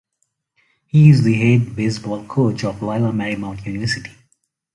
He 0.87 1.11
is 1.11 1.21
the 1.21 1.35
head 1.35 1.75
baseball 1.75 2.25
coach 2.25 2.63
of 2.63 2.81
Loyola 2.81 3.11
Marymount 3.11 3.63
University. 3.67 4.09